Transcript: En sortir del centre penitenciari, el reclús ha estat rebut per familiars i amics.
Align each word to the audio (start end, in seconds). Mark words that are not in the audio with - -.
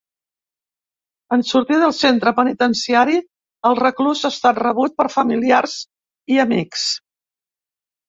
En 1.37 1.43
sortir 1.49 1.77
del 1.83 1.93
centre 1.97 2.33
penitenciari, 2.39 3.21
el 3.71 3.79
reclús 3.83 4.25
ha 4.27 4.33
estat 4.37 4.65
rebut 4.67 4.99
per 5.03 5.11
familiars 5.21 5.81
i 6.37 6.45
amics. 6.49 6.93